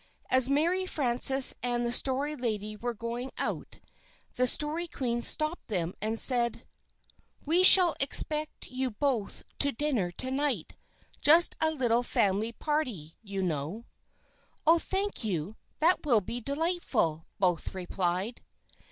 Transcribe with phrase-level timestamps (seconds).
[0.31, 3.79] As Mary Frances and the Story Lady were going out,
[4.33, 6.65] the Story Queen stopped them and said:
[7.45, 10.75] "We shall expect you both to dinner to night
[11.21, 13.85] just a little family party, you know."
[14.65, 18.41] "Oh, thank you, that will be delightful," both replied.